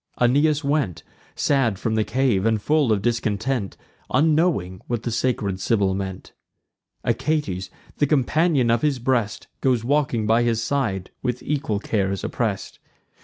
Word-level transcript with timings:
Aeneas 0.19 0.63
went 0.63 1.03
Sad 1.35 1.77
from 1.77 1.93
the 1.93 2.03
cave, 2.03 2.43
and 2.43 2.59
full 2.59 2.91
of 2.91 3.03
discontent, 3.03 3.77
Unknowing 4.09 4.81
whom 4.87 4.99
the 4.99 5.11
sacred 5.11 5.59
Sibyl 5.59 5.93
meant. 5.93 6.33
Achates, 7.05 7.69
the 7.97 8.07
companion 8.07 8.71
of 8.71 8.81
his 8.81 8.97
breast, 8.97 9.45
Goes 9.61 9.83
grieving 9.83 10.25
by 10.25 10.41
his 10.41 10.59
side, 10.63 11.11
with 11.21 11.43
equal 11.43 11.77
cares 11.77 12.23
oppress'd. 12.23 12.79